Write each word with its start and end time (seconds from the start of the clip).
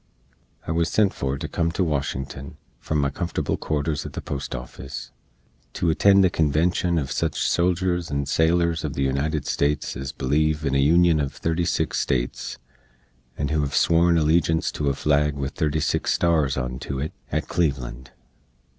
I 0.65 0.71
wuz 0.71 0.85
sent 0.87 1.13
for 1.13 1.37
to 1.37 1.47
come 1.47 1.71
to 1.73 1.83
Washington, 1.83 2.57
from 2.79 2.97
my 2.97 3.11
comfortable 3.11 3.55
quarters 3.55 4.03
at 4.03 4.13
the 4.13 4.19
Post 4.21 4.55
Offis, 4.55 5.11
to 5.73 5.91
attend 5.91 6.23
the 6.23 6.31
convenshun 6.31 6.95
uv 6.99 7.11
sich 7.11 7.35
soldiers 7.47 8.09
and 8.09 8.27
sailors 8.27 8.81
uv 8.81 8.93
the 8.95 9.03
United 9.03 9.45
States 9.45 9.95
ez 9.95 10.11
bleeve 10.11 10.65
in 10.65 10.73
a 10.73 10.79
Union 10.79 11.19
uv 11.19 11.29
36 11.33 11.99
States, 11.99 12.57
and 13.37 13.51
who 13.51 13.59
hev 13.59 13.75
sworn 13.75 14.15
allejinse 14.15 14.71
to 14.71 14.89
a 14.89 14.95
flag 14.95 15.35
with 15.35 15.53
36 15.53 16.11
stars 16.11 16.57
onto 16.57 16.97
it, 16.97 17.13
at 17.31 17.47
Cleveland. 17.47 18.09